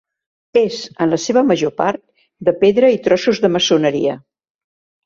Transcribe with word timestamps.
És, 0.61 0.77
en 1.05 1.11
la 1.15 1.19
seva 1.25 1.43
major 1.51 1.75
part, 1.83 2.03
de 2.49 2.57
pedra 2.65 2.93
i 2.99 3.01
trossos 3.09 3.47
de 3.47 3.55
maçoneria. 3.59 4.19